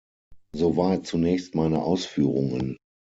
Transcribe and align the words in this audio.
Soweit 0.55 1.05
zunächst 1.05 1.53
meine 1.53 1.83
Ausführungen. 1.83 2.75